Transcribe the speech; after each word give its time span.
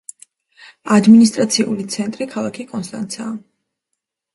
ადმინისტრაციული 0.95 1.87
ცენტრი 1.99 2.31
ქალაქი 2.35 2.69
კონსტანცა. 2.77 3.33